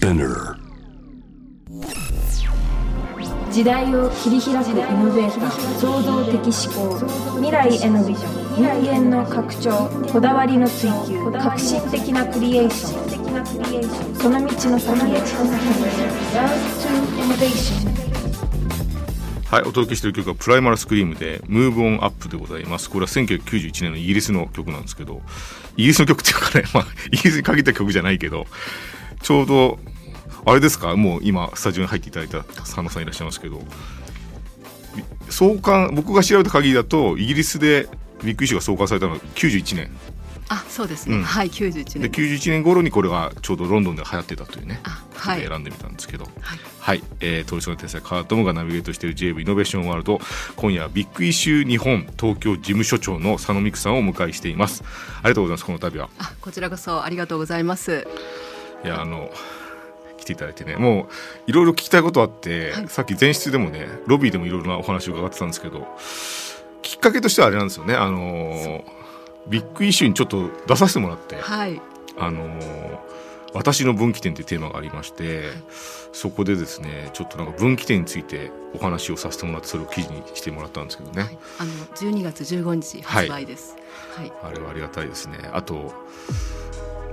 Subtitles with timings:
[0.00, 0.56] Spinner
[3.52, 6.98] 時代を切り開くイノベーター創造的思考
[7.36, 15.60] 未来へのビジョン人間の拡張こだわりの追求革新的なクリエーションその道の先へ Love
[16.80, 16.88] to
[17.20, 17.90] Innovation
[19.48, 22.88] はい、お届けしている曲はプライマルスクリームで Move On Up でございます。
[22.88, 25.22] これは1991年のイギリスの曲なんですけど、
[25.76, 28.46] イギリスの曲っていうかね、まあ、イギリスに限った曲じゃないけど、
[29.22, 29.78] ちょうど、
[30.44, 33.62] あれですか、もう今、スタジオに入っていただいた佐野さんいらっしゃいますけど、
[35.28, 37.88] 創刊、僕が調べた限りだと、イギリスで
[38.22, 39.90] ビッグイシューが創刊されたのは91年。
[40.52, 41.22] あそうですね、うん。
[41.22, 44.80] はい91で年91年頃にこれがちょうどロンドンで流行ってたというね
[45.14, 45.40] はい。
[45.40, 46.24] で選んでみたんですけど。
[46.24, 46.58] はい。
[46.80, 50.18] はい、えー、通りすがりの天才川田十夢がナビゲートしている J-WAVE INNOVATION WORLD。
[50.56, 54.82] 今夜はビッグイシュー日本東京事務所長の佐野美久さんをお迎えしています。
[55.22, 56.10] ありがとうございますこの度は。
[56.18, 58.08] あこちらこそありがとうございます
[58.84, 59.30] いやあの
[60.16, 60.76] 来ていただいてね。
[60.76, 62.88] もういろいろ聞きたいことあって、はい。
[62.88, 65.86] さっき前室でもねロビーでもいろいろなお話を伺ってたんですけど
[66.82, 67.94] きっかけとしてはあれなんですよね。
[67.94, 68.82] あのー
[69.48, 71.80] ビッグイシューにちょっと出させてもらって、はい。
[72.18, 72.98] あのー
[73.52, 75.42] 私の分岐点というテーマがありまして、
[76.12, 81.38] そこでですねちょっとなんか分岐点についてお話をさせてもらってそれを記事にしてもらったんですけどね、はい。
[81.58, 83.76] あの12月15日発売です。
[84.14, 85.38] はい、あれはありがたいですね。
[85.52, 85.92] あと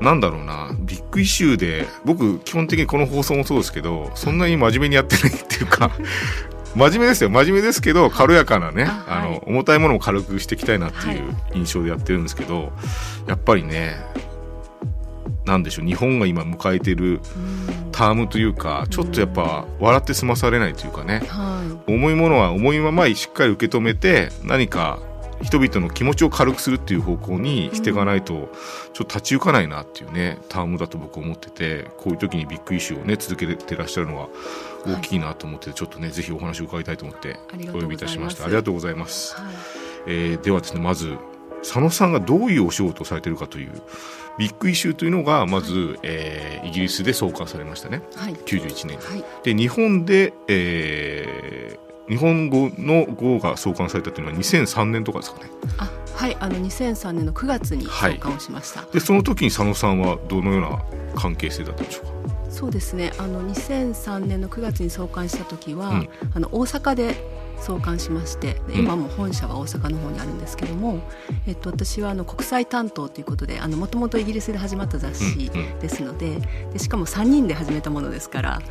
[0.01, 5.91] なんだろうなビッグイシューで僕基本的にこの放送もそうですけどそんなに真面目にやってないっていうか
[6.75, 9.41] 真面目ですよ真面目ですけど軽やかなね、あはい。
[9.47, 12.71] 重たいものを軽くしていきたいなっていうは印象でやってるんですけど、
[13.25, 13.95] やっぱりね
[15.45, 17.21] なんでしょう日本が今迎えてるうん。
[17.91, 21.23] タームというかちょっとやっぱ笑って済まされないというかね。
[21.27, 24.99] は重いものは重いまましっかり受け止めて何か
[25.41, 28.49] 人々の気持ちを軽くするっていう方向にしていかないと
[28.93, 34.29] ちょっと立ち行かないなっていうねタームだと僕思っててこういう時にビッグイシューをね続けてらっしゃるのは
[34.85, 37.39] 大きいなと思ってちょっとねぜひお話を伺いたいと思って
[37.69, 38.45] お呼びいたしました。
[38.45, 39.53] ありがとうございます、はい。
[40.07, 41.17] えーではですねまず
[41.61, 43.71] 佐野さんがどういうお仕事をされてるかという
[44.37, 48.01] ビッグイシューというのがまず、えーイギリスで創刊されましたね。
[48.15, 48.33] はい。
[48.33, 48.97] 91年。
[48.97, 49.23] はい。
[49.43, 55.49] で日本で、えー日本語の号が創刊されたというのは2003年とかですかね。
[55.77, 58.13] あはいあの2003年の9月にはい。
[58.13, 60.83] 創刊をしました、でその時に佐野さんはどのような
[61.15, 62.11] 関係性だったんでしょうか？
[62.49, 63.11] そうですね。
[63.17, 66.09] あの2003年の9月に創刊した時は、うん。
[66.33, 67.15] あの大阪で
[67.59, 68.79] 創刊しましてでうん。
[68.79, 71.01] 今も本社は大阪の方にあるんですけども、
[71.45, 75.79] えっと、私はあの国際担当ということでもともとイギリスで始まった雑誌うんうん。
[75.79, 76.39] ですので,、
[76.73, 78.61] でしかも3人で始めたものですから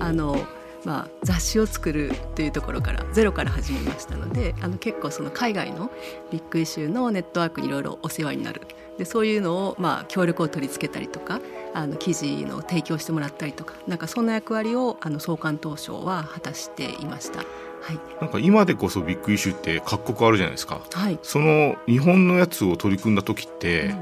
[0.00, 0.44] あの、
[0.86, 5.90] まあ、雑誌を作るというところからゼロから始めましたのであの結構その海外の
[6.30, 8.62] ビッグイシューのネットワークにいろいろお世話になる。
[8.96, 11.40] でそういうのを、まあ、協力を取り付けたりとか
[11.74, 17.40] あの記事の提供してもらったりとかなんかそんな役割をあの創刊当初は果たしていました。
[17.40, 17.44] は
[17.92, 20.80] い、なんか今でこそビッグイシューって各国あるじゃないですか。
[20.90, 21.18] はい。
[21.22, 23.94] その日本のやつを取り組んだ時って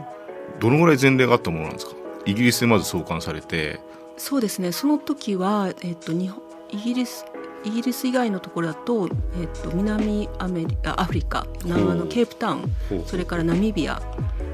[0.61, 1.93] どのぐらい前例があったものなんですか？
[2.27, 3.81] イギリスでまず創刊されて。
[4.17, 4.71] そうですね。
[4.71, 6.41] その時は、えっと、日本
[6.75, 7.25] イギリス
[7.65, 9.09] イギリス以外のところだと、
[9.41, 12.75] えっと、南アメリあアフリカ南あのケープタウン
[13.07, 14.03] それからナミビア、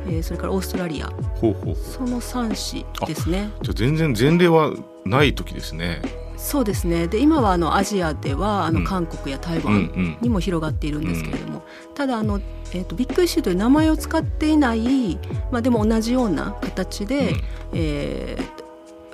[0.07, 1.09] えーそれからオーストラリア。
[1.41, 1.77] ほうほう。
[1.77, 3.51] その3紙ですね。
[3.63, 4.73] じゃあ全然前例は
[5.05, 6.03] ない時ですね。
[6.37, 7.07] そうですね。
[7.09, 8.75] で今はあのアジアではあうん。
[8.75, 11.63] の韓国や台湾んにも広がっているんですけれども、
[11.95, 12.41] ただあの、
[12.73, 15.19] えー、とビッグイシューという名前を使っていない、
[15.51, 17.41] まあ、でも同じような形で、うん。
[17.75, 18.60] えー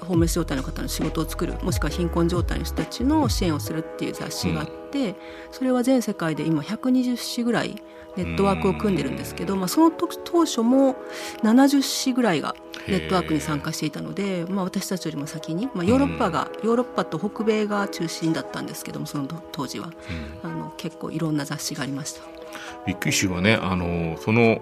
[0.07, 5.15] ホームレス状態の方の仕事を作るもしくは貧困状態の人たちの支援をするっていう雑誌があって、
[5.51, 7.83] それは全世界で今120紙ぐらい
[8.17, 10.97] ネットワークを組んでるんですけど、まあ、その時当初も
[11.43, 12.57] 70紙ぐらいが
[12.89, 19.93] ネットワークに参加していたので、まあ、私たちよりも先に、まあ、ヨーロッパが、ヨーロッパと北米が中心だったんですけどもその当時は。
[20.43, 22.23] あの結構いろんな雑誌がありました。
[22.87, 23.59] ビッグイシューはね。
[23.61, 24.61] あのその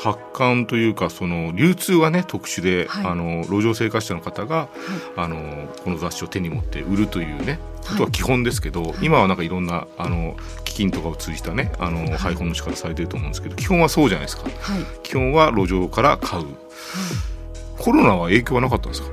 [0.00, 3.06] 発刊というかその流通はね特殊で、はい。
[3.06, 4.68] あの路上生活者の方が、
[5.16, 7.58] あのこの雑誌を手に持って売るというね
[7.88, 14.44] ことは基本ですけど、今はなんかいろんなあの基金とかを通じたねあの、配本の仕方されてると思うんですけど基本はそうじゃないですか。
[14.44, 14.52] はい。
[15.02, 16.46] 基本は路上から買う。
[17.78, 19.08] コロナは影響はなかったんですか？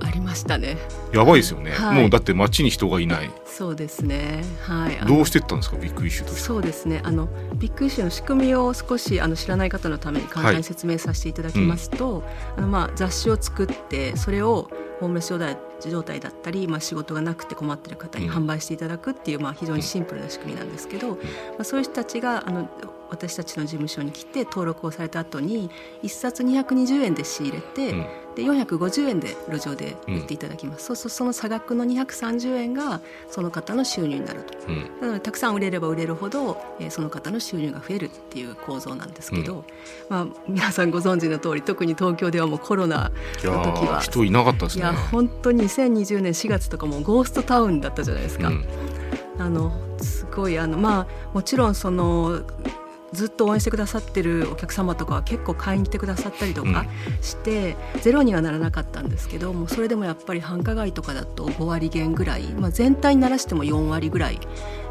[0.00, 0.76] ありましたね。
[1.12, 2.00] やばいですよね、はい。
[2.00, 3.30] もうだって街に人がいない。
[3.44, 4.44] そうですね。
[4.62, 4.96] はい。
[5.06, 7.00] どうしてったんですかビッグイシューとしてそうですね。
[7.04, 12.22] あのビッグイシューの仕組みを少しあの知らない方のために簡単に説明させていただきますと、
[12.56, 14.70] あのまあ雑誌を作ってそれを
[15.00, 18.32] ホームレス状態状態だったり、まあ仕事がなくて困っている方にうん。
[18.32, 21.16] 販売していただくっていう、まあ非常にシンプルな仕組みなんですけど、ま
[21.60, 22.68] あそういう人たちがあの
[23.10, 25.70] 私たちの事務所に来て登録をされた後に
[26.02, 34.90] 一冊220円で仕入れて、うんで450円で路上で売っていただきます、そうするとその差額の230円がその方の収入になると、うん。
[35.00, 39.64] なのでたくさん売れれば売れるほど、えーその方の収入が増えるっていう構造なんですけど、
[40.08, 43.10] まあ、皆さんご存知の通り特に東京ではもうコロナ
[43.44, 44.00] の時は。
[44.00, 44.82] ー人いなかったですね。
[44.82, 48.48] いや本当に2020年4月とかもうゴーストタウンだったじゃないですか。
[48.48, 48.64] うん。
[49.38, 52.42] あのすごいあのまあもちろんその
[53.12, 56.86] ずっと応援してくださってるお客様とかは結構買いに来てくださったりとか
[57.20, 64.38] して、ゼロにはならなかったんですけどもうそれでもやっぱり繁華街とかだと5割減ぐらい、まあ、全体にならしても4割ぐらい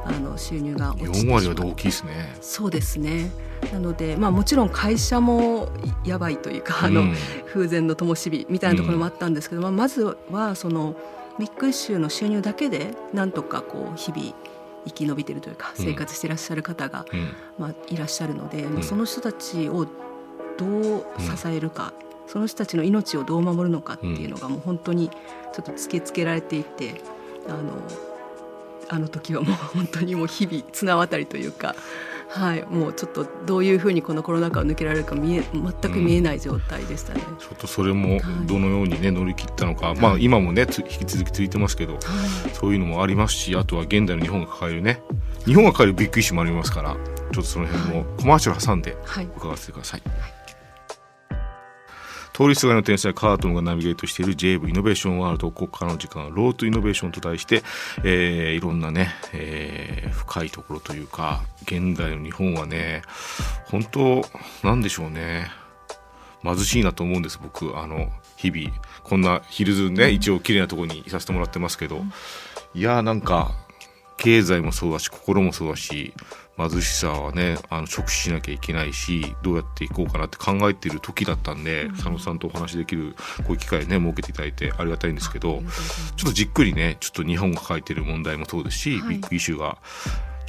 [0.06, 1.36] あの収入が落ちてし4まう。
[1.36, 2.36] 割は大きいですね。
[2.42, 3.32] そうですね。
[3.74, 5.70] なので、まあ、もちろん会社も
[6.06, 7.16] やばいというかあの、うん
[7.50, 10.96] 風前の灯火みたいなところもあったんですけど、まあ、まずはその
[11.40, 14.36] ビッグイシューの収入だけでなんとかこう日々
[14.86, 15.86] 生き延びてるというかうん。
[15.86, 17.30] 生活していらっしゃる方が、うん。
[17.58, 18.80] まあ、いらっしゃるので、まん。
[18.80, 19.86] あ、その人たちを
[20.58, 21.94] どう支えるか、
[22.28, 25.16] その人たちの命をどう守るのかっていうのがもう本当にちょ
[25.62, 27.02] っと突きつけられていて
[27.48, 27.74] あの
[28.88, 31.76] あの時はもう本当にもう日々綱渡りというか。
[32.30, 37.22] はい、もうちょっとどういうふうにこのコロナ禍を抜けられるか見え全く見えない状態でしたね。
[37.40, 38.22] ちょっとそれもはい。
[38.46, 42.02] どのようにね乗り切ったのか、まあ今もねつ引き続き続いてますけどはい。
[42.54, 45.02] そういうのもありますしあとは現代の日本が抱えるね。
[45.46, 49.26] 日本が抱えるビッグイシューもありますからちょっとその辺もコマーシャル挟んではい。
[49.26, 50.02] 伺わせてください。
[52.40, 57.64] 通りすがりの天才カートンがナビゲートしている JV イノベーションワールドここからの時間はロートイノベーションと題して、
[58.06, 63.02] えーいろんなね、えー深いところというか現代の日本はね
[63.66, 64.22] 本当
[64.64, 65.48] なんでしょうね。
[66.42, 67.78] 貧しいなと思うんです僕。
[67.78, 68.08] あの
[68.38, 68.74] 日々。
[69.04, 72.04] こんなヒルズね一応綺麗なところにいさせてもらってますけど。
[72.74, 73.52] いやーなんか
[74.16, 76.14] 経済もそうだし心もそうだし
[76.60, 85.62] 貧しさはねあの直視しなきゃいけないしどうやっていこうかなって考えている時だったんで、佐野さんとお話しできるこういう機会ね設けていただいてありがたいんですけど
[86.16, 89.10] ちょっとじっくりねちょっと日本が抱えている問題もそうですし、はい。
[89.10, 89.78] ビッグイシューが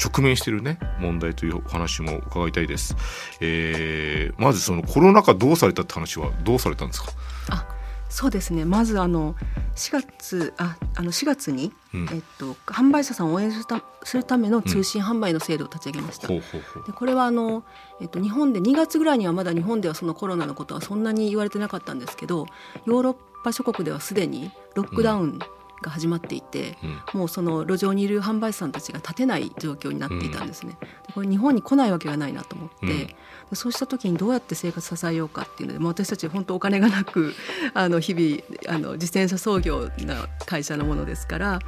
[0.02, 2.96] 直面しているね問題というお話も伺いたいです、
[3.40, 7.12] えーまずそのコロナ禍どうされたって話はどうされたんですか
[7.50, 7.79] あ
[8.10, 8.64] そうですね。
[8.64, 9.34] まずあの
[9.76, 12.08] 4月ああの4月に、うん。
[12.12, 16.28] えっと、販売者さんを応援するための通信販売の制度を立ち上げました。
[16.28, 16.86] ほうほうほう。
[16.86, 17.64] でこれはあの、
[18.00, 22.46] えっと、日本で2月ぐらいにはまだ日本ではそのコロナのことはそんなに言われてなかったんですけど
[22.84, 25.38] ヨーロッパ諸国ではすでにロックダウン
[25.82, 26.76] が始まっていて、
[27.14, 27.20] うん。
[27.20, 30.76] もうその路上にいる販売者さんたちが立てない状況になっていたんですね。
[31.06, 32.88] でこれ日本に来ないわけがないなと思って、うん。
[32.88, 33.16] で
[33.52, 37.34] そうした時にどうやって生活支えようかっていうので、もう私たち本当お金がなく
[37.74, 41.58] あの日々あの自転車操業な会社のものですから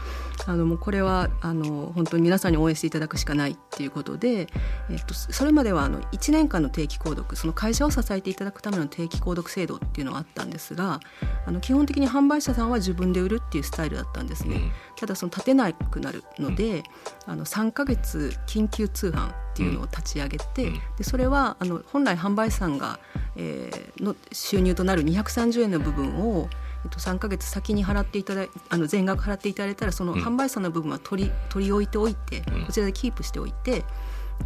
[0.46, 4.48] あのもうこれはあの本当に皆さんに応援していただくしかないっていうことで、
[4.90, 11.00] えっと、それまではあの1年間の定期購読その会社を支えていただくための定期購読制度っていうのがあったんですが
[11.46, 14.56] あの基本的に販売者さんは自分で売るっていうスタイルだったんですね。
[14.56, 14.72] うん。
[14.96, 16.82] ただその立てなくなるので、
[17.26, 20.80] あの3ヶ月緊急通販っていうのを立ち上げて、うん。
[20.96, 22.98] でそれはあの本来販売者さんが、
[23.36, 26.48] えーの収入となる230円の部分を、
[26.84, 30.22] えっと、3ヶ月先に払っていただいあの全額払っていただいたらそのうん。
[30.22, 32.66] 販売者さんの部分は取り取り置いておいて、うん。
[32.66, 33.84] こちらでキープしておいて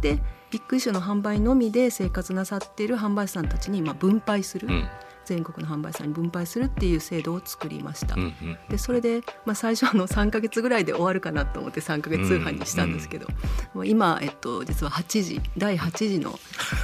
[0.01, 0.21] で
[0.51, 4.87] ビッグイシューの販売のみで生活なさっている販売者さんたちにまあ分配する、うん
[5.27, 8.15] 全国の販売者さんに分配するっていう制度を作りました。
[8.15, 13.27] うんうんでそれで、まあ、最初の3か月ぐらいで終わるかなと思って3か月通販にしたんですけど、
[13.73, 16.37] もう今、えっと、実は8時第8時の、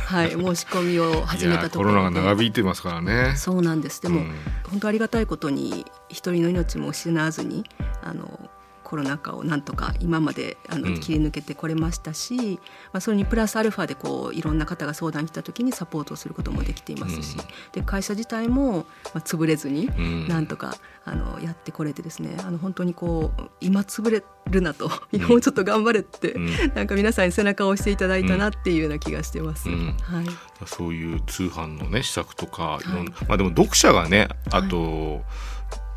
[0.08, 1.96] はい、 申し込みを始めたところで。
[1.96, 3.34] ナが長引いてますからね。
[3.38, 4.02] そうなんです。
[4.02, 4.34] でも、うん。
[4.70, 7.64] 本当ありがたいことに一人の命も失わずに
[8.02, 8.50] あの
[8.94, 11.00] コロナ禍をなんとか今まであのうん。
[11.00, 12.60] 切り抜けてこれましたし、
[12.92, 17.46] まあ、それにプラスアルファでこういろんな方が相談に来た時にサポートをすることもできていますし、うん。
[17.72, 20.28] で会社自体も、まあ、潰れずに、うん。
[20.28, 24.90] なんとかあのやってこれてですねあの本当にこう今潰れるなと
[25.28, 26.48] もうちょっと頑張れって、うん。
[26.76, 29.70] なんか皆さんに背中を押していただいたなっていうような気がしてます。
[29.70, 29.98] うん。
[29.98, 30.26] はい。
[30.68, 33.10] そういう通販のね施策とか、いい。
[33.28, 35.24] まあでも読者がねあと、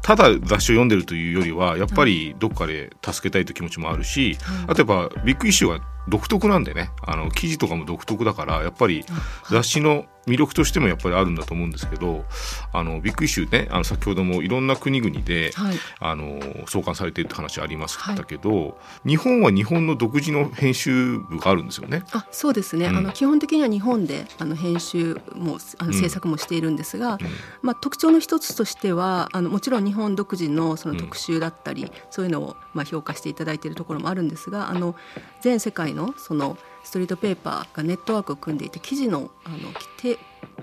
[0.06, 6.90] ただ雑誌を読んでるというよりはやっぱりどっかで助けたいという気持ちもあるし、はいあとやっぱビッグイシューは独特なんでね。
[7.06, 9.04] あの記事とかも独特だからやっぱり
[9.50, 12.24] 雑誌の魅力としてもやっぱりあるんだと思うんですけど
[12.72, 15.76] あのビッグイシューねあの先ほどもいろんな国々で、はい。
[16.00, 22.02] あの創刊されているって話ありましたけど、日本は日本の独自の編集部があるんですよね。
[22.12, 22.96] あそうですね、うん。
[22.96, 25.96] あの基本的には日本であの編集もあのうん。
[25.96, 27.18] 制作もしているんですが、
[27.62, 34.94] まあ、特徴の一つとしてはあのもちろん日本独自のその特集だったり、そういうのをまあ評価していただいているところもあるんですがあの
[35.40, 39.56] 全世界のそのストリートペーパーがネットワークを組んでいて記事のあの
[40.00, 40.18] て、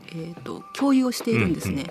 [0.08, 1.86] えー、と共有をしているんですね。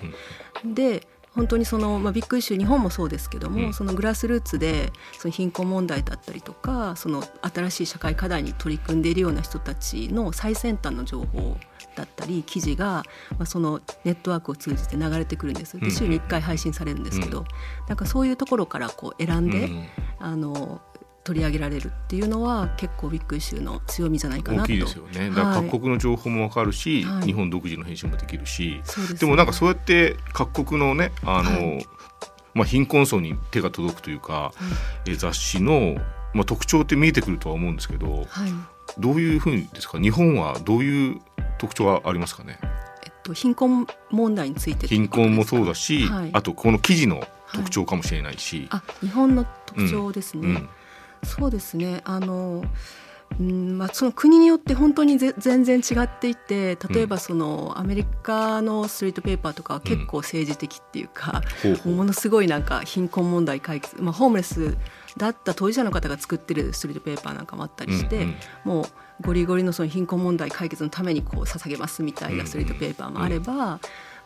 [0.65, 3.73] で本当にその、まあ、ビッグイシュー日本もそうですけども、うん。
[3.73, 11.57] そのグラスルーツでその貧困問題だったりとかその新しい社会課題に取り組んでいるような人たちの最先端の情報
[11.95, 17.45] だったり記事が、まあ、そのネットワークを通じて流れてくるんですうんで週に1回配信されるんですけど、うん。
[17.87, 19.87] なんかそういうところからこう選んで、うん。
[20.19, 20.81] あの
[21.23, 24.63] 取り上げられるっていうのは結構ビッグイシューの強みじゃないかなと。
[24.65, 25.29] 大きいですよね。
[25.29, 25.69] だからはい。
[25.69, 27.27] 各国の情報もわかるし、はい。
[27.27, 29.19] 日本独自の編集もできるし、そうですね。
[29.19, 31.87] でもなんかそうやって各国のね、あの、はい。
[32.53, 34.51] まあ貧困層に手が届くというか、
[35.07, 35.95] え雑誌の
[36.33, 38.27] まあ特徴って見えてくるとは思うんですけど、はい。
[38.99, 39.99] どういうふうにですか？
[39.99, 41.21] 日本はどういう
[41.57, 42.59] 特徴はありますかね？
[43.05, 46.29] えっと、貧困問題について貧困もそうだし、はい。
[46.33, 50.69] あとこの記事の特徴かもしれないし、あ日本の特徴ですね、うん、
[51.23, 52.01] そうですね。
[52.05, 52.63] あの
[53.39, 61.93] うんまあ、その国によって本当にぜ全然違っていて例えばそのアメリカのストリートペーパーとかは結構政治的っていうか、ほうほう。
[61.95, 64.77] ものすごいなんか貧困問題解決、まあ、ホームレス
[65.17, 68.35] だった当事者の方が作ってるストリートペーパーなんかもあったりして、うんうん。
[68.65, 68.85] もう
[69.21, 73.79] ゴリゴリのその貧困問題解決のためにこう捧げますみたいなストリートペーパーもあれば、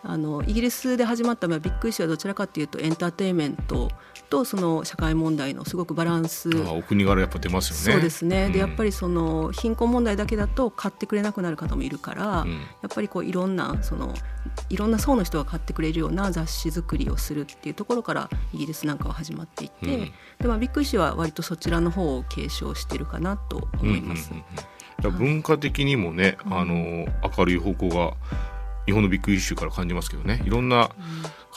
[0.03, 3.89] あのイギリスで始まったまあビッグイシューはどちらかというとエンターテインメント
[4.29, 7.93] とその社会問題のすごくバランスあお国柄やっぱ出ますよね。
[7.93, 12.51] そうですね、でやっぱり、りその貧困問題だけだと買ってくれなくなる方もいるから、うん。
[12.53, 12.57] や
[12.87, 14.13] っぱりこういろんなその
[14.69, 20.11] いろんな層の人が買ってくれるような雑誌作りをするっていうところからイギリスなんかは始まっていて、うん。
[20.39, 24.31] でまあ、ビッグイシュは割とそちらの方を継承してるかなと思います。
[24.31, 27.05] うんうんうん文化的にもね、はいあの
[27.37, 28.13] 明るい方向が
[28.87, 30.41] 日本のビッグイシューから感じますけどね。
[30.43, 30.89] いろんな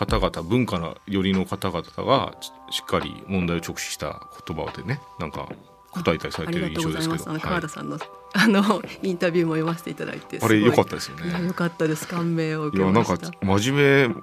[0.00, 5.46] 方々文化の寄りの方々がししっかり問題を直視した言葉でねなんか
[5.90, 6.82] 答えたりされてる印。
[6.82, 7.98] 象ですけどあの川田さんの、
[8.32, 11.46] あの インタビューも読ませていただいてあれ良かったたですよね。
[11.46, 13.18] 良かったです 感銘を受いやなんか。
[13.42, 14.14] 真面目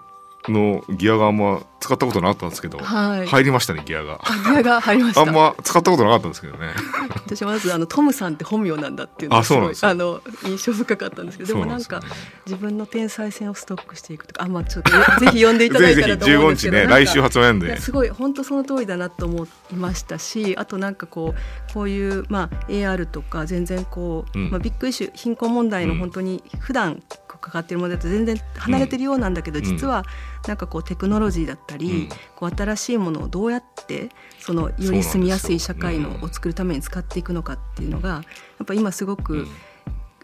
[0.51, 3.27] のギアがあんま使ったことなかったんですけど、はい。
[3.27, 4.19] 入りましたねギアが。
[4.23, 5.21] あギアが入りました。
[5.21, 6.73] あんま使ったことなかったんですけどね。
[7.15, 12.07] 私はまずあのトムさんって本名なんだっていうのあがすごいあの印象深かったんですけどでもなんかね。
[12.45, 17.77] 自分の天才線をストックしていくとかあまあちょっとぜひ読んでいただいぜひぜひたらと思うん15日ねですけどなんか来週発売なんで。
[17.77, 24.49] すごい本当その通りだなと思いましたしあとなんかこうこういう、まあ、AR とか全然こう、うん。
[24.49, 29.65] まあ、ビッグイシュー貧困問題の本当に普段こうかかっている問題と全然離れてるようなんだけど、うん。
[29.65, 30.03] 実は
[30.47, 32.09] なんかこうテクノロジーだったり、うん。
[32.35, 38.21] こう新しいものをどうやってそのより住みやすい社会のを作るために使っていくのかっていうのがや
[38.63, 39.47] っぱ今すごく、うん。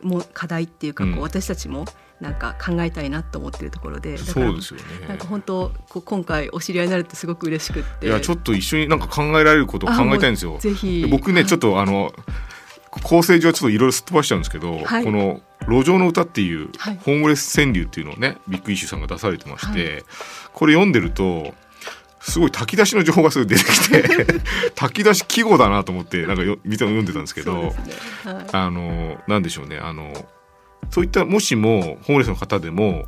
[0.03, 1.85] もう課題っていうかこう、うん私たちも
[2.19, 5.07] なんか考えたいなと思ってるところでだからそうですよね。
[5.07, 8.07] なんか本当こう今回お知り合いになれてすごく嬉しくって。
[8.07, 10.57] いやちょっと一緒になんか考えられることを考えたいんですよ。
[10.59, 11.01] ぜひ。
[11.01, 12.13] で僕ねちょっとあの
[13.01, 15.03] 構成上ちょっといろいろすっ飛ばしちゃうんですけど、はい。
[15.03, 16.99] この「路上の歌」っていうはい。
[17.03, 20.01] ホームレス川柳っていうのをねビッグイシューさんが出されてまして、は
[20.53, 21.53] これ読んでると
[22.23, 24.03] すごい炊き出しの情報がすぐ出てきて
[24.75, 27.75] 炊き出し季語だなと思ってなんかよ見て読んでたんですけど
[28.51, 30.13] あのなんでしょうねあの
[30.89, 33.03] そういったもしもホームレスの方でもはい。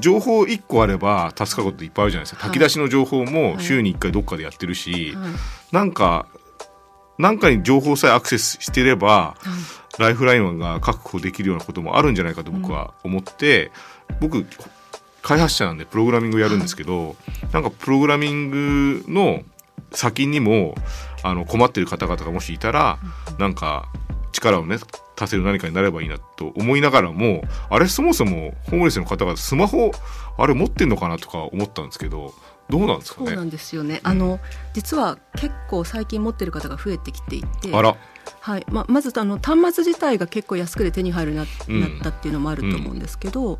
[0.00, 2.58] 情報1個あれば助かることいっぱいあるじゃないですか、はい。
[2.58, 3.64] 炊き出しの情報もはい。
[3.64, 5.32] 週に1回どっかでやってるし、はい。
[5.72, 6.26] なんか
[7.18, 13.72] なんかに情報さえアクセスしてればはいライフラインが確保できるようなこともあるんじゃないかと僕は思って、
[14.20, 14.46] 僕
[15.22, 17.16] 開発者なんでプログラミングをやるんですけど、
[17.52, 19.42] なんかプログラミングの
[19.90, 20.74] 先にも
[21.22, 22.98] あの困ってる方々がもしいたら、
[23.38, 23.88] なんか
[24.32, 24.76] 力をね
[25.20, 29.90] 足せる何かになればいいなと思いながらもあれそもそもホームレスの方々スマホ
[30.36, 32.32] あれ持ってんのかなとか思ったんですけど
[32.68, 34.00] どうなんですかねそうなんですよね。
[34.02, 34.38] あの
[34.74, 37.96] 実は結構最近持ってる方が増えてきていて、あら
[38.40, 38.66] はい。
[38.70, 41.84] ままずあの端末自体が結構安くで手に入るな,、うん。
[41.84, 43.58] ったっていうのもあると思うんですけど、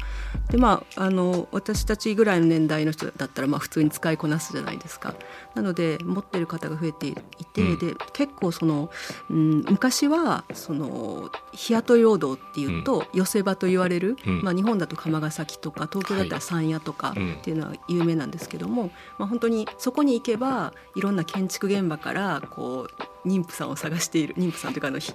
[0.50, 5.14] でまああの私たちぐらいの年代の人だったらまあ普通に使いこなすじゃないですか。
[5.54, 7.78] なので持ってる方が増えていて、うん。
[7.78, 8.90] で結構その、
[9.30, 14.42] うん、昔はその日雇い労働っていうと、寄せ場と言われる、うん。
[14.42, 17.34] まあ日本だと釜ヶ崎とか東京だったら山谷とかうん。
[17.34, 25.12] っていうのは有名なんですけども、まあ本当にそこに行けばいろんな建築現場からこう妊婦さんを探している妊婦さんというかあのひ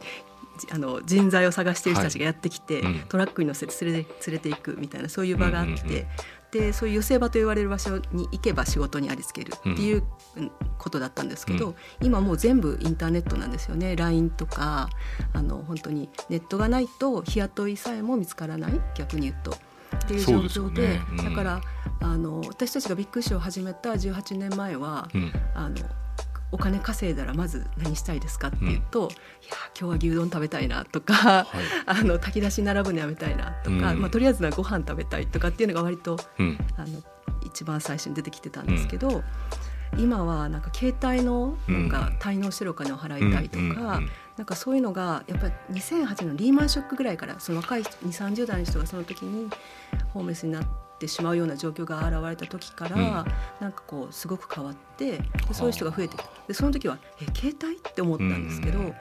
[0.72, 3.00] あの人材を探している人たちがやってきて、はいうん。
[3.10, 6.06] トラックに乗せて連れて連れていくみたいなそういう場があって、うんうんうん。
[6.52, 10.04] でそういう寄せ場と言われる場所に行けば仕事にありつけるっていう
[10.36, 13.96] うんことだったんですけど、う今もう全部インターネットなんですよね。
[13.96, 14.90] LINE とか
[15.34, 19.58] あの本当にネットがないと日雇いさえも見つからない逆に言うと。
[19.96, 21.02] っていう状況でね。
[21.12, 21.18] うん。
[21.18, 21.62] だから
[22.02, 25.32] あの私たちがビッグショーを始めた18年前は、うん。
[25.56, 25.78] あの
[26.54, 31.46] お金稼いだらまず何したいですかって言うと、いや今日は牛丼食べたいなとか、はい。
[31.88, 34.02] あの炊き出し並ぶのやめたいなとか、うん。
[34.02, 36.58] まあ、とりあえずはご飯食べたいとかっていうのが割とうん。
[36.78, 37.02] あの
[37.44, 39.24] 一番最初に出てきてたんですけど、
[39.98, 41.90] 今はなんか携帯のなん。
[41.90, 49.48] か滞納してるお金を払いたいとか、うんうんうんなんかそういうのがやっぱり2008年のリーマンショックぐらいからその若い2 3 0代の人がその時に
[50.12, 50.68] ホームレスになっ
[51.00, 53.04] てしまうような状況が現れた時から、うん。
[53.60, 56.30] なんかこうすごく変わってでそういう人が増えてきた。
[56.48, 58.94] でその時はえ携帯って思ったんですけど、よ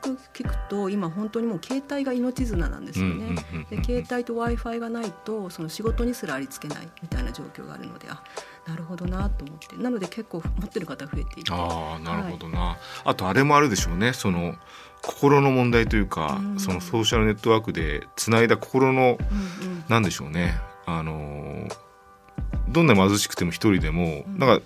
[0.00, 3.34] く聞くと今本当にもう携帯が命綱なんですよね。
[3.70, 8.22] で携帯と w i f i がないとその仕事にすらありつけないみたいな状況があるのであ
[8.66, 9.76] なるほどなと思って。
[9.76, 11.52] なので結構持ってる方増えていて。
[11.52, 14.12] ああなるほどな、あとあれもあるでしょうね。
[14.12, 14.54] その
[15.02, 19.18] 心の問題というか、うんそのソーシャルネットワークでつないだ心の
[19.60, 19.84] うんうん。
[19.88, 20.60] なんでしょうね
[20.98, 21.76] あのー
[22.68, 24.64] どんなに貧しくても一人でも、うんなんか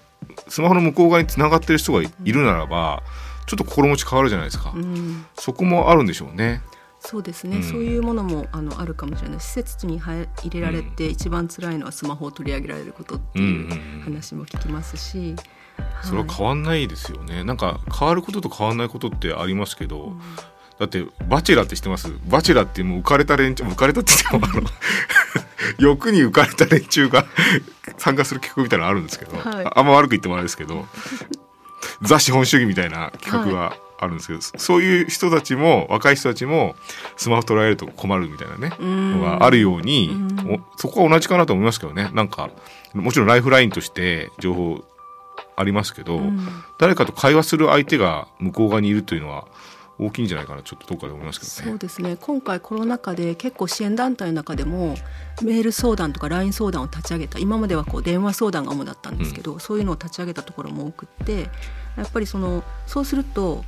[0.48, 3.02] スマホの向こう側につながってる人がいいるならば
[3.46, 5.26] ちょっと心持ち変わるじゃないですか、うん。
[5.34, 6.62] そこもあるんでしょうね。
[7.00, 7.62] そうですね、うん。
[7.62, 9.40] そういうものもあのあるかもしれない。
[9.40, 14.00] 施設に入れられて一番辛いのはスマホを取り上げられることっていううんうんうん。
[14.00, 15.36] 話も聞きますし、
[16.02, 20.14] それは変わんないですよね、なんか変わることと変わんないことってありますけど、
[20.78, 22.12] だってバチェラーって知ってます？
[22.28, 24.68] バチェラーってもう浮かれた連中浮かれたって言ってもあの
[25.78, 27.26] 欲に浮かれた連中が
[27.98, 29.64] 参加する企画みたいなのあるんですけど、はい。
[29.64, 30.86] ああんま悪く言ってもあれですけど
[32.02, 36.76] ザ資本主義みたいな企画があるんですけど、そういう人たちも若い人たちも
[37.16, 39.20] スマホ取られると困るみたいなね、うん。
[39.20, 40.10] のがあるように、
[40.76, 42.10] そこは同じかなと思いますけどね。
[42.12, 42.50] なんか
[42.94, 44.84] もちろんライフラインとして情報
[45.56, 46.48] ありますけど、うん。
[46.78, 49.46] 誰かと会話する相手が向こう側にいるというのは
[49.98, 50.62] 大きいんじゃないかな。
[50.62, 51.70] ちょっとどっかで思いますけどね。
[51.72, 52.16] そうですね。
[52.20, 54.96] 今回コロナ禍で結構支援団体の中でも
[55.42, 61.48] メール相談とか LINE 相談を立ち上げた今まではこう電話相談が主だったんですけど、そういうのを立ち上げたところも多くって
[61.96, 63.64] やっぱりそのそうすると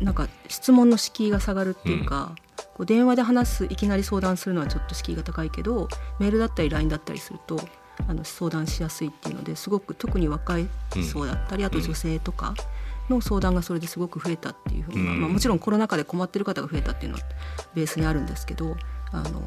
[0.00, 5.88] なんか質問の敷居が下がるっていうか、こう電話で話すいきなり相談するのはちょっと敷居が高いけど
[6.20, 7.58] メールだったり LINE だったりすると
[8.06, 10.68] あの相談しやすいっていうのですごく特に若い
[11.10, 12.54] 層だったり、あと女性とか
[13.08, 15.20] の相談がそれですごく増えたっていうふうな、うん。
[15.20, 17.24] まあ、もちろんコロナ禍で困ってる方が増えたっていうのは
[17.74, 18.76] ベースにあるんですけど
[19.10, 19.38] あの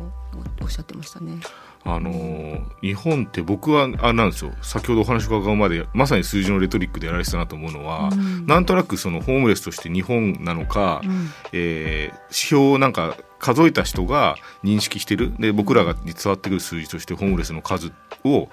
[0.61, 1.39] おおっしゃってましたね。
[1.83, 4.51] あのー日本って僕はあれなんですよ。
[4.61, 8.45] 先ほどお話を伺うまでまさに数字のレトリックでやられてたなと思うのは、うん。
[8.45, 11.29] なんとなくそのホームレスとして日本なのか、うん。
[11.53, 15.33] えー指標をなんか数えた人が認識してる。
[15.39, 17.91] で僕らがに伝わってくる数字としてホームレスの数
[18.23, 18.47] を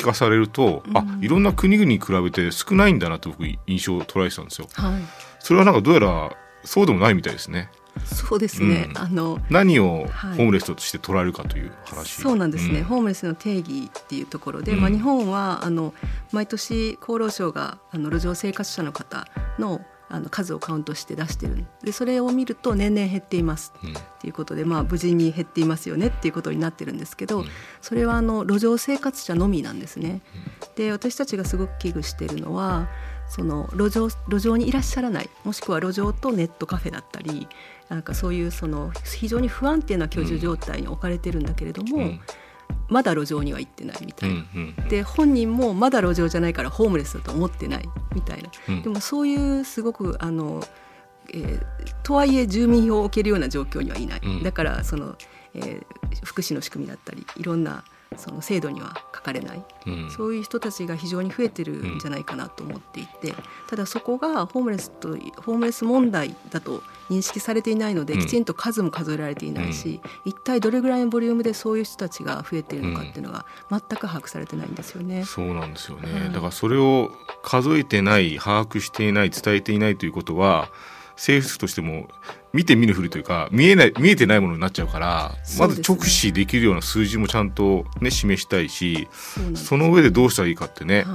[0.00, 4.68] 聞かされると、あいろんな国々に比べて少ないんだなと僕印象を捉えてたんですよ。
[4.72, 5.02] はい。
[5.38, 7.70] それはなんかどうやらそうでもないみたいですね。
[8.04, 8.98] そうですね、うん。
[8.98, 10.36] あの何をはい。
[10.36, 12.22] ホームレスとして捉えるかという話。
[12.22, 12.84] そうなんですね、うん。
[12.84, 14.80] ホームレスの定義っていうところで、うん。
[14.80, 15.92] まあ、日本はあの
[16.32, 19.26] 毎年厚労省があの路上生活者の方
[19.58, 19.80] の
[20.12, 21.64] あの数をカウントして出してる。
[21.82, 23.72] でそれを見ると年々減っています。
[23.82, 23.90] うん。
[23.90, 27.46] っていうことで、まあ、無事に減っていますよねっていうことになってるんですけど、うん。
[27.80, 30.20] それはあの路上生活者のみなんですね。
[30.76, 32.88] で私たちがすごく危惧しているのは
[33.28, 37.48] その路上路上にいらっしゃらないもしくは路上とネットカフェだったり
[37.88, 42.20] なんかそういうその非常に不安定な居住状態に置かれてるんだけれども、うん
[42.88, 44.88] まだ路上には行ってないみたういな。
[44.88, 48.82] で本人もまだ路上じゃないからホームレスだと思ってないみたいな、うん。
[48.82, 50.62] でもそういうすごくあの、
[51.32, 51.60] えー
[52.02, 54.42] とはいえ住民票を置けるような状況にはいない、うん。
[54.42, 55.16] だからその、
[55.54, 55.86] えー
[56.24, 57.84] 福祉の仕組みだったりいろんな
[58.16, 60.10] その制度には書かれない、うん。
[60.10, 63.34] そういう人たちが非常に増えてるんじゃないかなと思っていて、
[63.68, 68.20] ただそこがホームレスとホームレス問題だと認識されていないので、うん。
[68.20, 75.24] きちんと数も数えられていないし、一体どれぐらいのボリュームでそういう人たちが増えているのかっていうのが全く把握されてないんですよね。
[75.24, 77.10] そうなんですよね、はいだからそれを
[77.42, 80.68] 数えてない把握していない伝えていないということは
[81.20, 82.08] 政府としても
[82.54, 89.06] 見て見ぬふりというか見えない見えてないものになっちゃうからまず直視できるような数字もちゃんと、ね、示したいし
[89.54, 91.06] その上でどうしたらいいかってね、はい、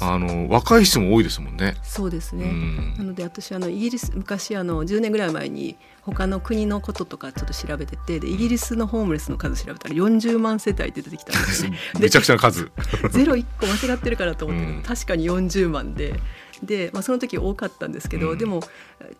[0.00, 1.74] あの若い人も多いですもんね。
[1.82, 11.78] そうですね、うんなので私あのイギリス昔あの10年ぐらい前に他の国のこととかちょっと調べててでイギリスのホームレスの数調べたら40万世帯って出てきたんですね。
[11.94, 12.70] で めちゃくちゃな数。
[13.12, 16.18] ゼロ1個間違ってるかなと思って、うん確かに40万で
[16.62, 18.38] で、まあ、その時多かったんですけど、うん。
[18.38, 18.60] でも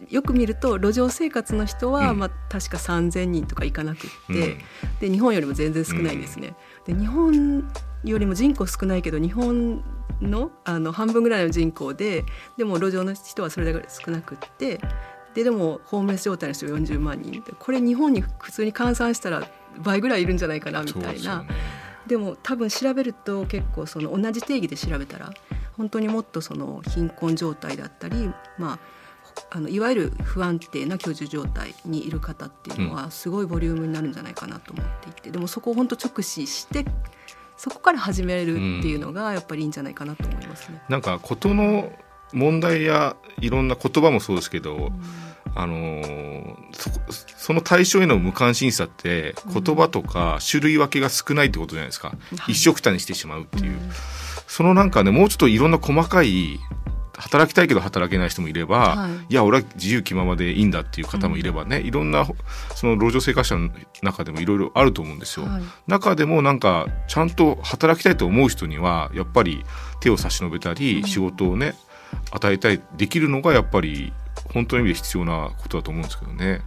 [0.08, 2.18] よく見ると路上生活の人は、うん。
[2.18, 4.58] まあ、確か3,000人とかいかなくって、うん。
[5.00, 6.54] で日本よりも全然少ないですね。
[6.86, 7.70] で日本
[8.04, 9.82] よりも人口少ないけど日本
[10.20, 12.24] のあの半分ぐらいの人口で
[12.56, 14.80] でも路上の人はそれだけ少なくって
[15.34, 19.46] ででもホームレス状態の人が40万人でこれ日本に普通に換算したら
[19.78, 21.44] 倍ぐらいいるんじゃないかなみたいな。
[22.06, 25.32] でも多分調べると結構その同じ定義で調べたら
[25.80, 28.78] 本当にもっとその貧困状態だったり、まあ、
[29.48, 36.84] あのいわゆる不安定な居住状態にいる方っていうのはすごいボリュームになるんじゃないかなと思っていてでもそこを本当直視して
[37.56, 40.82] そこから始めるっていうのがやっぱりいいんじゃないかなと思いますね。
[40.90, 41.90] なんかことの
[42.34, 44.92] 問題やいろんな言葉もそうですけど、うん。
[45.54, 46.90] あのー、そ
[47.36, 53.90] その対象への無関心さって言葉とか種類分けが少ないってことじゃないですか、うん、一緒くたにしてしまうっていう、うん、
[54.50, 56.58] そのなんかねもうちょっといろんな細かい
[57.16, 62.26] 働きたいけど働けない人もいれば、はい、いや俺は自由気ままでいいんだっていう方もいればね、うん、いろんな
[62.74, 63.70] その路上生活者の
[64.02, 69.64] 中でもいろいろあると思うんですよ、はい、中でもなんかちゃんと働きたいと思う人にはやっぱり
[70.00, 71.74] 手を差し伸べたり、仕事をね
[72.32, 74.12] 与えたいできるのがやっぱり
[74.52, 76.62] 本当の意味で必要なことだと思うんですけどね。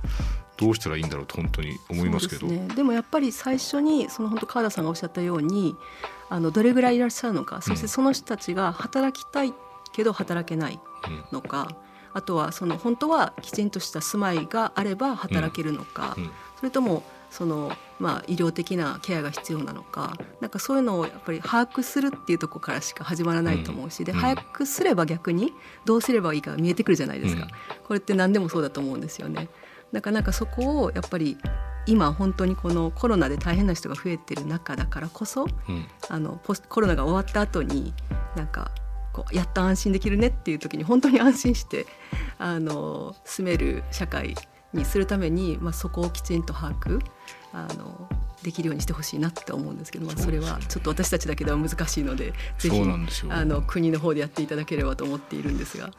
[0.64, 2.48] どうしたらいいんだろうと本当に思いますけど。
[2.48, 5.76] で、ね,、でもやっぱり最初にその本当川田さんがおっしゃったように
[6.30, 9.54] あのどれぐらいいらっしゃるのか、そしてその人たちが働きたい
[9.92, 10.80] けど働けない
[11.32, 11.76] のか、うん、
[12.14, 16.24] あとはその本当はきちんとした住まいがあれば働けるのか、うん。
[16.24, 20.18] うん、それともそのまあ、医療的なケアが必要なのか。
[20.42, 25.54] なんかそういうのをやっぱり把握するっていうとこからしか始まらないと思うし、で把握すれば逆に
[25.86, 27.48] どうすればいいかが見えてくるじゃないですか、
[27.88, 29.48] これって何でもそうだと思うんですよね。
[29.94, 31.38] なかなかそこをやっぱり
[31.86, 37.94] 今本当にこのコロナで大変な人が増えてる中だからこそ、うん、あのポスコロナが終わった後に
[38.36, 38.72] なんか
[39.12, 41.86] こうやっと安心できるねっていう時に本当に安心して
[42.40, 44.36] あの住める社会
[44.74, 47.00] にするために、まあ、そこをきちんと把握
[47.54, 48.10] あの
[48.42, 52.82] できるようにしてほしいなって思うんですけど、まあ、それはちょっと私たちだけでは難しいのでぜひ
[53.30, 55.92] あの国の方でやっていただければと思っているんですが。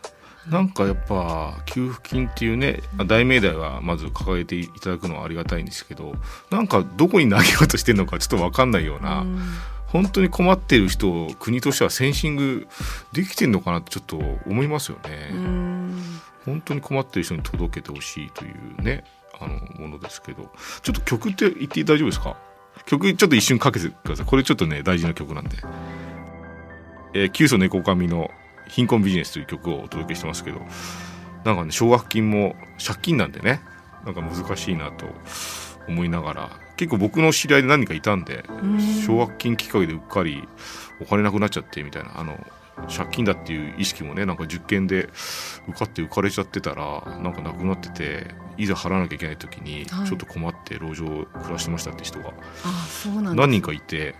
[0.51, 6.15] なんかやっぱ給付金っていうね大命題はまず掲げていただくのはありがたいんですけど
[6.51, 9.41] なんかどこに投げようとしてるのかちょっと分かんないような、うん、
[9.87, 12.69] 本当に困っている人を国としてはセンシング
[13.13, 15.31] できてるのかなってちょっと思いますよね。
[15.33, 16.03] うん。
[16.45, 19.05] 本当に困ってる人に届けてほしいというね
[19.41, 20.51] あのものですけど。
[20.83, 22.37] ちょっと曲って言って大丈夫ですか？
[22.87, 24.27] 曲ちょっと一瞬かけてください。
[24.27, 25.57] これちょっとね大事な曲なんで
[27.15, 28.31] 「えー、キュウソネコカミの
[28.69, 30.61] 貧困ビジネス」という曲をお届けしてますけど
[31.45, 33.61] なんかね奨学金も借金なんでね
[34.05, 35.07] なんか難しいなと
[35.89, 38.45] 思いながら結構僕の知り合いで何人かいたんで
[39.05, 40.47] 奨学金きっかけでうっかり
[41.01, 42.39] お金なくなっちゃってみたいなあの
[42.95, 45.09] 借金だっていう意識もねなんか受験で
[45.69, 52.33] 受かって浮かれちゃってたらなんかなくなってていざ払わなきゃいけない時にちょっと困って路上暮らしてましたって人が
[53.35, 54.15] 何人かいて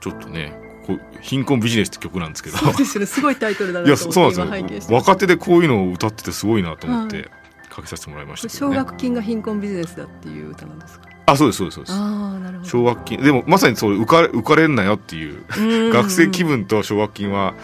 [0.00, 2.56] ちょっとねこう貧困ビジネスって曲なんですけど。
[2.56, 3.06] そうですよね。
[3.06, 4.94] すごいタイトルだなと思って今拝見して。
[4.94, 7.30] 若手でこういうのを歌っててすごいなと思って
[7.68, 11.08] かけさせてもらいました、ね、奨学金が貧困ビジネスだっていう歌なんですか？
[11.26, 12.70] あそうですそうですそうです。
[12.70, 13.22] 奨学金。
[13.22, 15.44] でもまさにそう浮か浮かれんなよっていう。
[15.92, 17.54] 学生気分と奨学金は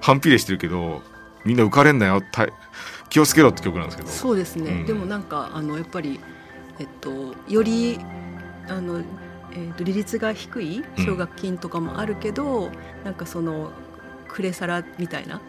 [0.00, 1.02] 反比例してるけど
[1.44, 2.22] みんな浮かれんなよ。
[3.08, 4.08] 気をつけろって曲なんですけど。
[4.08, 6.18] そうですね、うん、でもなんかあのやっぱり
[6.80, 8.00] えっとより
[8.68, 9.00] あの、
[9.56, 12.72] えー、と利率が低い奨学金とかもあるけど、うん、
[13.04, 13.70] なんかその
[14.28, 15.40] クレサラみたいな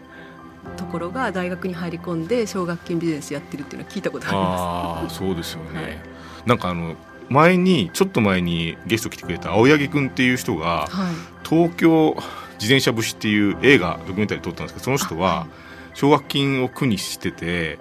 [0.76, 5.16] ところが大学に入り込んで奨学金ビジネスやってるっていうのは聞いたことあります。
[5.16, 5.98] あそうですよね、はい、
[6.46, 6.96] なんかあの
[7.28, 12.16] 前にちょっと前にゲスト来てくれた青柳君っていう人が、はい、東京
[12.58, 15.46] 自転車節っていう映画ドキュメンタリー撮ったんですけどその人は
[15.92, 17.78] 奨学金を苦にしてて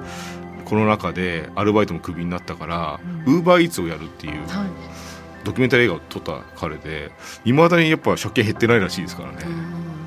[0.66, 4.68] コロナ禍でアルバイトもクビになったからウーバーイーツをやるっていう、はい、
[5.48, 7.12] ドキュメンタリー映画を撮った彼で
[7.46, 9.38] いまだにやっぱ借金減ってないらしいですからね。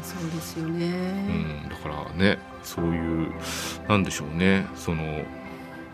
[0.02, 3.32] そうですよね、うん、だからねそういう
[3.88, 4.66] なんでしょうね。
[4.76, 5.22] その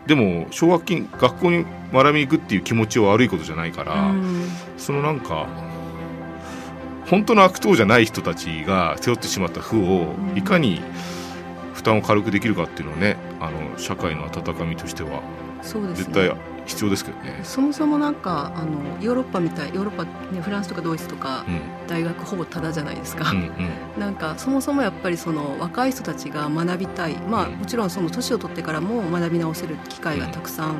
[0.05, 4.13] でも奨学金学校に学びに行くっていう気持ちは悪いことじゃないから、
[4.77, 5.47] そのなんか
[7.07, 10.81] 本当の悪党じゃない人たちが背負ってしまった負をいかに
[11.73, 15.21] 負担を軽くできるかっていうのはねあの社会の温かみとしては
[15.93, 16.31] 絶対
[16.67, 30.75] 必要ですけどね、そもそもなんかあのヨーロッパみたいヨーロッパ、ね、フランスとかドイツとか、うん、大学ほぼただじゃないですか、うんうん、なんかそもそもやっぱりその若い人たちが学びたい、まあ、もちろんその年を取ってからも学び直せる機会がたくさん、うん、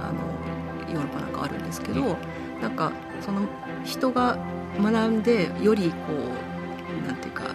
[0.00, 3.48] あのヨーロッパなんかあるんですけど、うん、なんかその
[3.84, 4.38] 人が
[4.80, 5.96] 学んでよりこ
[7.04, 7.52] うなんていうか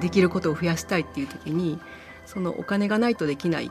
[0.00, 1.78] できることを増やしたいっていう時に
[2.24, 3.70] そのお金がないとできないっ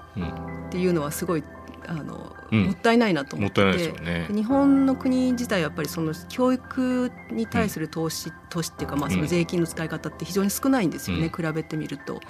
[0.69, 1.43] ていうのはすごい
[1.87, 3.63] あの、うん、もったいないなと思って、
[4.01, 12.21] ね、日本の国自体はやっぱりその教育に対する投資、うん、投資っていうか、まあ、その税金の使い方って非常に少ないんですよね、比べてみると。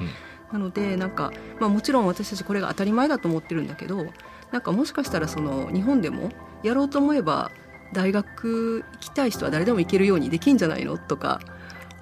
[0.51, 4.05] なのでなんか、まあ、もちろん私たちこれが当たり前だと思ってるんだけど
[4.51, 6.29] なんかもしかしたらその日本でも
[6.61, 7.51] やろうと思えば
[7.91, 11.39] 大学行きたい人は誰でも行けるようにできんじゃないのとか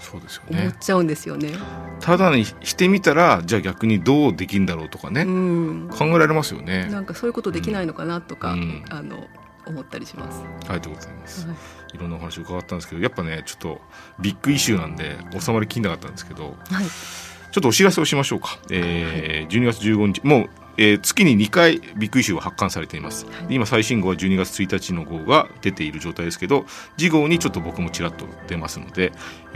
[0.02, 1.54] そうですよね思っちゃうんですよね。
[2.00, 6.88] ただにしてみたらじゃあ逆にどうできるんだろうとかね、うん、考えられますよね。
[6.90, 9.28] なんかそういうことできないのかなとか、うん、あの
[9.66, 10.44] 思ったりします。
[10.44, 11.48] ありがとうございます。
[11.48, 11.58] はい
[11.94, 13.82] いろんなお話を伺ったんですけど、やっぱね、ちょっと
[14.20, 18.60] ビッグイシューなんで収まりきんなかったんですけど、はい、ちょっとお知らせをしましょうか。
[18.70, 23.26] えー12月15日、もう、えー月に2回ビッグイシューが発刊されています。
[23.48, 26.66] で今最新号は12月1日の号が出ている状態ですけど、
[26.98, 29.12] 次号にちょっと僕もちらっと出ますので、よ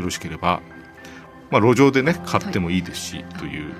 [0.05, 0.61] ろしければ、
[1.51, 3.73] まあ路上でね買ってもいいですし、という。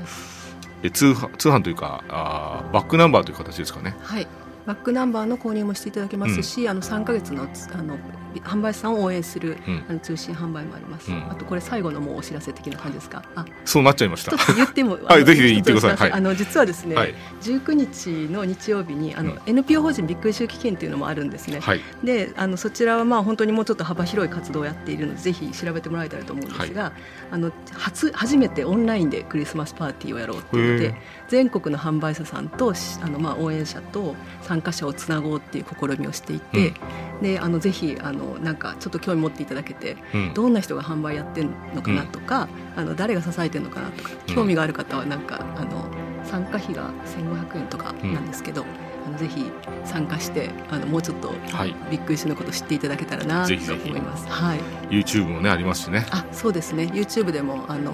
[0.84, 3.96] え通販通販というかあーバックナンバーという形ですかね。
[4.02, 4.28] はい、
[4.66, 7.98] バックナンバーの購入もしていただけますし、あの3か月のあの
[8.44, 9.86] 販売者さんを応援する、うん。
[9.88, 11.32] あの通信販売もあります、うん。
[11.32, 13.24] あとこれ最後のもうお知らせ的な感じですか？
[13.36, 13.46] あ。
[13.64, 14.36] そうなっちゃいました。
[14.54, 15.96] 言っても はいぜひ言ってください。
[15.96, 16.12] はい。
[16.12, 17.14] あの実はですね、はい。
[17.42, 19.40] 19日の日曜日にあの、うん。
[19.46, 21.82] NPO 法人ビッグイシュー基金っていうのもあるんですね、はい。
[22.04, 26.92] であのそちらはまあ本当にもうちょっと幅広い活動をやっているのでぜひ調べてもらえたらと思うんですが、
[27.32, 30.96] あの初初めてオンラインでクリスマスパーティーをやろうっていうのへで
[31.28, 36.74] 全国の販売者さんとしあのまあ応援者と参加者をつなごうっていう試みをしていて、
[37.22, 40.34] であのぜひあのなんかちょっと興味持っていただけてうん。
[40.34, 44.36] どんな人が販売やってるのかなとか、あの誰が支えてるのかなとかうん。
[44.36, 45.90] 興味がある方はなんか、あの
[46.24, 48.66] 参加費が1500円とかなんですけど、
[49.06, 49.52] あのぜひ
[49.84, 51.76] 参加してあのもうちょっと、はい。
[51.90, 53.90] ビッグイシュのことを知っていただけたらなとぜひぜひ。
[53.90, 54.28] 思います。
[54.28, 54.60] はい、
[54.90, 56.06] YouTube もねありますしね。
[56.12, 56.90] あそうですね。
[56.94, 57.94] YouTube でもあの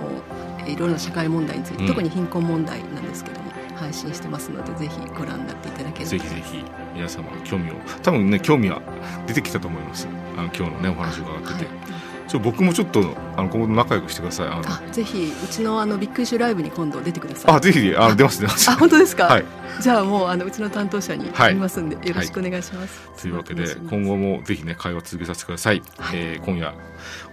[0.71, 1.87] いろいろな社会問題について、うん。
[1.87, 6.11] 特に貧困問題なんですけども配信してますのでぜひご覧になっていただければ。
[6.11, 8.81] ぜひぜひ皆様興味を多分ね興味は
[9.27, 10.07] 出てきたと思います。
[10.37, 11.90] あの今日のねお話を伺ってて、はい
[12.31, 13.01] ちょ僕もちょっと
[13.35, 14.47] あの今後仲良くしてください。
[14.47, 14.61] あ
[14.93, 17.55] ぜひうちのあのビッグイシュライブに今度出てください。
[17.55, 18.71] あぜひあの出ます出ます。
[18.71, 19.25] あ本当ですか？
[19.25, 19.45] はい。
[19.81, 23.21] じゃあもうあのうちの担当者にはい言いますんで、よろしくお願いします。
[23.21, 26.73] というわけで今後もぜひね会話続けさせてください、はいえー今夜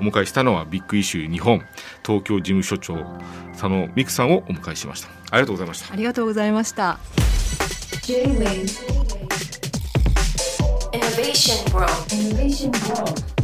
[0.01, 1.63] お迎えしたのはビッグイシュー日本
[2.05, 2.97] 東京事務所長
[3.53, 6.99] 佐野美久さんをお迎えしましたありがとうございましたありがとうございました。
[8.03, 8.67] J-Wave
[10.93, 11.93] Innovation World.
[12.11, 13.38] Innovation World